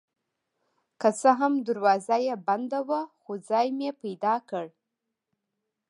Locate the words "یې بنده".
2.25-2.79